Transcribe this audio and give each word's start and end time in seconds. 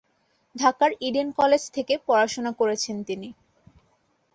ঢাকার 0.55 0.91
Eden 1.01 1.27
College 1.31 1.63
থেকে 1.75 1.93
পড়াশোনা 2.07 2.51
করেছেন 2.51 2.95
তিনি। 3.03 3.29